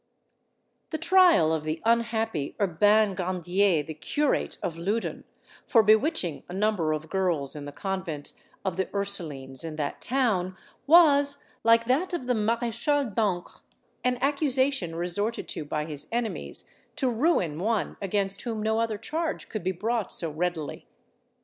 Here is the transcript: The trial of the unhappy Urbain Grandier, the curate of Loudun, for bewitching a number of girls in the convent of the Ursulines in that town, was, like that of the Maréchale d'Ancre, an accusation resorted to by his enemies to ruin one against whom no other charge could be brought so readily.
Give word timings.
The 0.89 0.97
trial 0.97 1.53
of 1.53 1.63
the 1.63 1.79
unhappy 1.85 2.55
Urbain 2.59 3.13
Grandier, 3.15 3.83
the 3.83 3.93
curate 3.93 4.57
of 4.63 4.75
Loudun, 4.75 5.25
for 5.67 5.83
bewitching 5.83 6.41
a 6.49 6.55
number 6.55 6.91
of 6.91 7.07
girls 7.07 7.55
in 7.55 7.65
the 7.65 7.71
convent 7.71 8.33
of 8.65 8.77
the 8.77 8.87
Ursulines 8.95 9.63
in 9.63 9.75
that 9.75 10.01
town, 10.01 10.57
was, 10.87 11.43
like 11.63 11.85
that 11.85 12.13
of 12.15 12.25
the 12.25 12.33
Maréchale 12.33 13.13
d'Ancre, 13.13 13.61
an 14.03 14.17
accusation 14.21 14.95
resorted 14.95 15.47
to 15.49 15.65
by 15.65 15.85
his 15.85 16.07
enemies 16.11 16.67
to 16.95 17.07
ruin 17.07 17.59
one 17.59 17.95
against 18.01 18.41
whom 18.41 18.63
no 18.63 18.79
other 18.79 18.97
charge 18.97 19.49
could 19.49 19.63
be 19.63 19.71
brought 19.71 20.11
so 20.11 20.31
readily. 20.31 20.87